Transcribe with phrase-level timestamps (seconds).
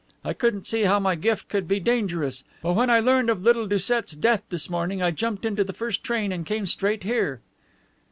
[0.25, 3.67] I couldn't see how my gift could be dangerous, but when I learned of little
[3.67, 7.39] Doucet's death this morning, I jumped into the first train and came straight here."